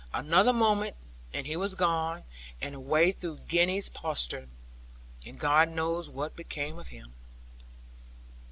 [0.15, 0.95] Another moment,
[1.31, 2.23] and he was gone,
[2.59, 4.49] and away through Gwenny's postern;
[5.27, 7.13] and God knows what became of him.